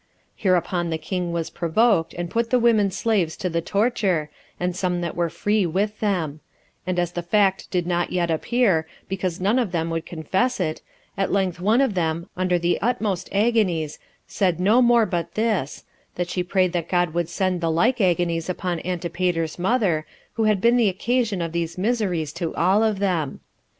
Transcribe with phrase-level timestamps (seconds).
[0.35, 5.01] Hereupon the king was provoked, and put the women slaves to the torture, and some
[5.01, 6.39] that were free with them;
[6.87, 10.81] and as the fact did not yet appear, because none of them would confess it,
[11.17, 15.83] at length one of them, under the utmost agonies, said no more but this,
[16.15, 20.59] that she prayed that God would send the like agonies upon Antipater's mother, who had
[20.59, 23.39] been the occasion of these miseries to all of them.